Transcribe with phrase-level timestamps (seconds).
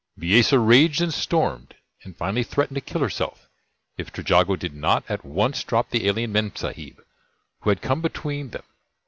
[0.19, 3.47] Bisesa raged and stormed, and finally threatened to kill herself
[3.99, 7.03] if Trejago did not at once drop the alien Memsahib
[7.59, 8.63] who had come between them.